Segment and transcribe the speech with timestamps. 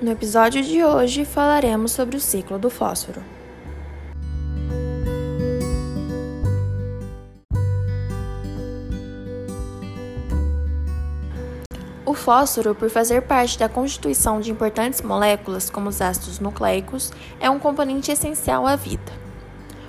[0.00, 3.20] No episódio de hoje falaremos sobre o ciclo do fósforo.
[12.06, 17.50] O fósforo, por fazer parte da constituição de importantes moléculas, como os ácidos nucleicos, é
[17.50, 19.12] um componente essencial à vida.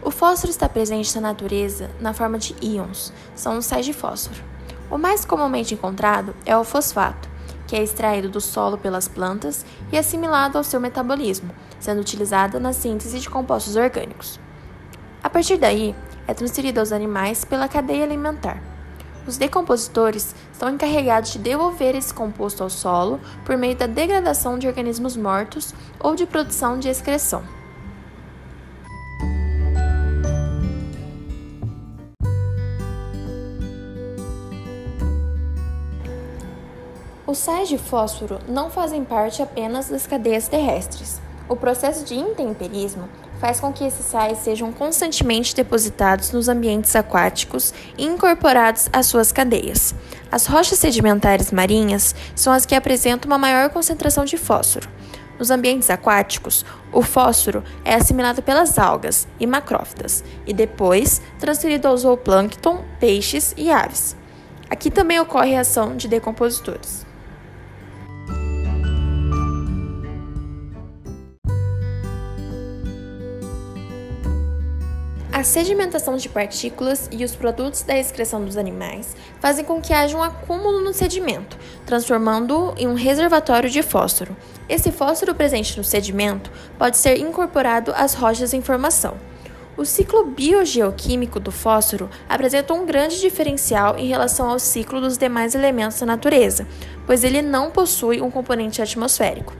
[0.00, 4.42] O fósforo está presente na natureza na forma de íons, são os sais de fósforo.
[4.90, 7.29] O mais comumente encontrado é o fosfato,
[7.70, 12.72] que é extraído do solo pelas plantas e assimilado ao seu metabolismo, sendo utilizado na
[12.72, 14.40] síntese de compostos orgânicos.
[15.22, 15.94] A partir daí,
[16.26, 18.60] é transferido aos animais pela cadeia alimentar.
[19.24, 24.66] Os decompositores são encarregados de devolver esse composto ao solo por meio da degradação de
[24.66, 27.59] organismos mortos ou de produção de excreção.
[37.30, 41.22] Os sais de fósforo não fazem parte apenas das cadeias terrestres.
[41.48, 47.72] O processo de intemperismo faz com que esses sais sejam constantemente depositados nos ambientes aquáticos
[47.96, 49.94] e incorporados às suas cadeias.
[50.28, 54.88] As rochas sedimentares marinhas são as que apresentam uma maior concentração de fósforo.
[55.38, 61.96] Nos ambientes aquáticos, o fósforo é assimilado pelas algas e macrófitas e depois transferido ao
[61.96, 64.16] zooplâncton, peixes e aves.
[64.68, 67.08] Aqui também ocorre a ação de decompositores.
[75.40, 80.14] A sedimentação de partículas e os produtos da excreção dos animais fazem com que haja
[80.14, 84.36] um acúmulo no sedimento, transformando-o em um reservatório de fósforo.
[84.68, 89.16] Esse fósforo presente no sedimento pode ser incorporado às rochas em formação.
[89.78, 95.54] O ciclo biogeoquímico do fósforo apresenta um grande diferencial em relação ao ciclo dos demais
[95.54, 96.66] elementos da natureza,
[97.06, 99.54] pois ele não possui um componente atmosférico.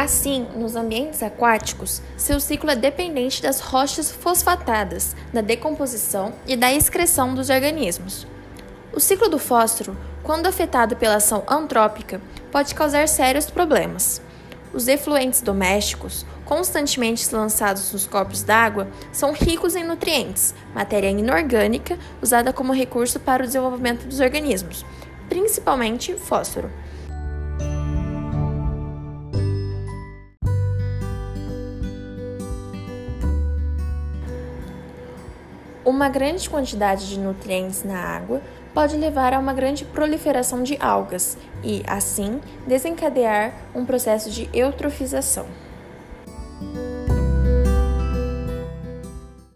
[0.00, 6.72] Assim, nos ambientes aquáticos, seu ciclo é dependente das rochas fosfatadas, da decomposição e da
[6.72, 8.26] excreção dos organismos.
[8.94, 12.18] O ciclo do fósforo, quando afetado pela ação antrópica,
[12.50, 14.22] pode causar sérios problemas.
[14.72, 22.54] Os efluentes domésticos, constantemente lançados nos corpos d'água, são ricos em nutrientes, matéria inorgânica usada
[22.54, 24.82] como recurso para o desenvolvimento dos organismos,
[25.28, 26.70] principalmente fósforo.
[35.84, 38.42] Uma grande quantidade de nutrientes na água
[38.74, 45.46] pode levar a uma grande proliferação de algas e, assim, desencadear um processo de eutrofização.